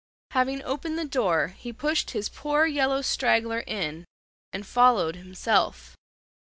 [0.31, 4.03] Having opened the door, he pushed his poor yellow straggler in
[4.51, 5.95] and followed himself.